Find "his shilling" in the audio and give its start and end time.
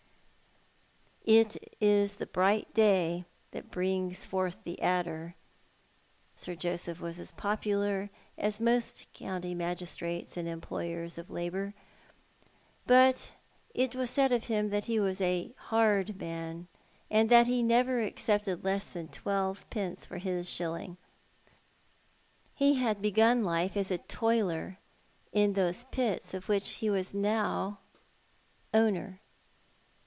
20.17-20.97